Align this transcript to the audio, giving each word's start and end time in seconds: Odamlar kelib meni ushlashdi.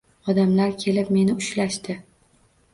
Odamlar 0.31 0.73
kelib 0.85 1.13
meni 1.19 1.37
ushlashdi. 1.45 2.01